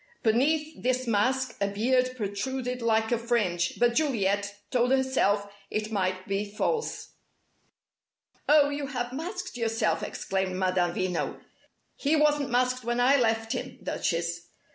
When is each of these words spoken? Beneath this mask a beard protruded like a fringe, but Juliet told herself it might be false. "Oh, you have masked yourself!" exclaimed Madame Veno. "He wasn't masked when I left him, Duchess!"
Beneath 0.23 0.81
this 0.81 1.05
mask 1.05 1.55
a 1.61 1.67
beard 1.67 2.15
protruded 2.17 2.81
like 2.81 3.11
a 3.11 3.19
fringe, 3.19 3.75
but 3.77 3.93
Juliet 3.93 4.55
told 4.71 4.89
herself 4.89 5.47
it 5.69 5.91
might 5.91 6.27
be 6.27 6.43
false. 6.43 7.09
"Oh, 8.49 8.69
you 8.69 8.87
have 8.87 9.13
masked 9.13 9.57
yourself!" 9.57 10.01
exclaimed 10.01 10.55
Madame 10.55 10.95
Veno. 10.95 11.39
"He 11.95 12.15
wasn't 12.15 12.49
masked 12.49 12.83
when 12.83 12.99
I 12.99 13.17
left 13.17 13.51
him, 13.51 13.77
Duchess!" 13.83 14.47